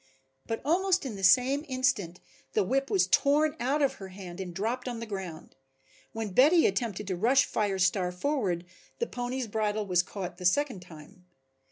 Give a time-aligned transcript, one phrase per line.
[0.47, 2.19] But almost in the same instant
[2.53, 5.55] the whip was torn out of her hand and dropped on the ground.
[6.11, 8.65] When Betty attempted to rush Fire Star forward
[8.97, 11.25] the pony's bridle was caught the second time.